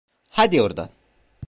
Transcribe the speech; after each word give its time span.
Hadi 0.29 0.61
oradan! 0.61 0.89